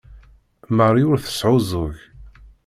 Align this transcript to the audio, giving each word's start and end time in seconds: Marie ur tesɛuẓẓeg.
Marie 0.75 1.07
ur 1.11 1.19
tesɛuẓẓeg. 1.19 1.95